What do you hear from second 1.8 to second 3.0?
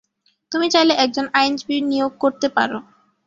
নিয়োগ করতে পারো।